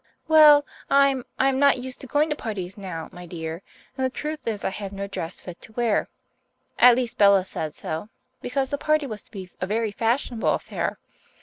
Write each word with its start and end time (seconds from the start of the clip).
"Well, 0.27 0.65
I'm 0.89 1.25
I'm 1.37 1.59
not 1.59 1.77
used 1.77 2.01
to 2.01 2.07
going 2.07 2.31
to 2.31 2.35
parties 2.35 2.75
now, 2.75 3.07
my 3.11 3.27
dear. 3.27 3.61
And 3.95 4.03
the 4.03 4.09
truth 4.09 4.39
is 4.47 4.65
I 4.65 4.71
have 4.71 4.91
no 4.91 5.05
dress 5.05 5.41
fit 5.41 5.61
to 5.61 5.73
wear. 5.73 6.09
At 6.79 6.95
least 6.95 7.19
Bella 7.19 7.45
said 7.45 7.75
so, 7.75 8.09
because 8.41 8.71
the 8.71 8.79
party 8.79 9.05
was 9.05 9.21
to 9.21 9.29
be 9.29 9.51
a 9.61 9.67
very 9.67 9.91
fashionable 9.91 10.55
affair. 10.55 10.97